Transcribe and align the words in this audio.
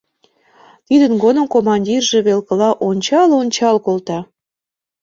Тидын 0.87 1.13
годым 1.23 1.45
командирже 1.53 2.19
велкыла 2.27 2.69
ончал-ончал 2.87 3.75
колта. 3.85 4.19